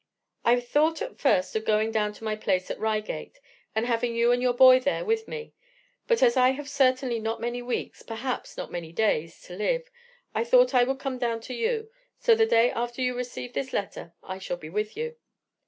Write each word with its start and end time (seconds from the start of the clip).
"I 0.43 0.59
thought 0.59 1.03
at 1.03 1.19
first 1.19 1.55
of 1.55 1.63
going 1.63 1.91
down 1.91 2.11
to 2.13 2.23
my 2.23 2.35
place 2.35 2.71
at 2.71 2.79
Reigate, 2.79 3.39
and 3.75 3.85
having 3.85 4.15
you 4.15 4.31
and 4.31 4.41
your 4.41 4.55
boy 4.55 4.79
there 4.79 5.05
with 5.05 5.27
me; 5.27 5.53
but 6.07 6.23
as 6.23 6.35
I 6.35 6.53
have 6.53 6.67
certainly 6.67 7.19
not 7.19 7.39
many 7.39 7.61
weeks, 7.61 8.01
perhaps 8.01 8.57
not 8.57 8.71
many 8.71 8.91
days, 8.91 9.39
to 9.43 9.53
live, 9.55 9.91
I 10.33 10.43
thought 10.43 10.73
I 10.73 10.85
would 10.85 10.97
come 10.97 11.19
down 11.19 11.39
to 11.41 11.53
you; 11.53 11.91
so 12.17 12.33
the 12.33 12.47
day 12.47 12.71
after 12.71 12.99
you 13.03 13.13
receive 13.13 13.53
this 13.53 13.73
letter 13.73 14.15
I 14.23 14.39
shall 14.39 14.57
be 14.57 14.69
with 14.71 14.97
you. 14.97 15.17